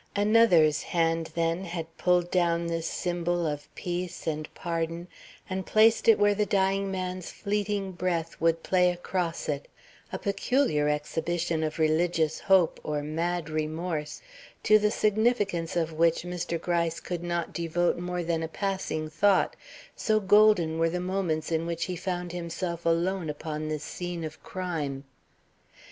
[0.15, 5.07] Another's hand, then, had pulled down this symbol of peace and pardon,
[5.47, 9.67] and placed it where the dying man's fleeting breath would play across it,
[10.11, 14.23] a peculiar exhibition of religious hope or mad remorse,
[14.63, 16.59] to the significance of which Mr.
[16.59, 19.55] Gryce could not devote more than a passing thought,
[19.95, 24.41] so golden were the moments in which he found himself alone upon this scene of
[24.41, 25.03] crime.